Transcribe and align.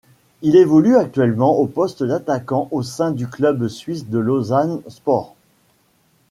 Il 0.41 0.55
évolue 0.55 0.97
actuellement 0.97 1.55
au 1.59 1.67
poste 1.67 2.03
d'attaquant 2.03 2.67
au 2.71 2.81
sein 2.81 3.11
du 3.11 3.27
club 3.27 3.67
suisse 3.67 4.07
de 4.07 4.17
Lausanne 4.17 4.81
Sport. 4.87 5.35